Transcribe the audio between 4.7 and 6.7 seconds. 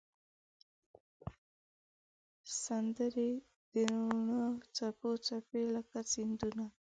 څپې، څپې لکه سیندونه